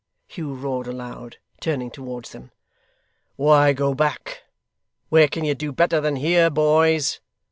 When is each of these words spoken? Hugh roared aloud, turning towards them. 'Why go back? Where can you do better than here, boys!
Hugh 0.27 0.55
roared 0.55 0.87
aloud, 0.87 1.37
turning 1.59 1.91
towards 1.91 2.31
them. 2.31 2.49
'Why 3.35 3.71
go 3.71 3.93
back? 3.93 4.41
Where 5.09 5.27
can 5.27 5.45
you 5.45 5.53
do 5.53 5.71
better 5.71 6.01
than 6.01 6.15
here, 6.15 6.49
boys! 6.49 7.19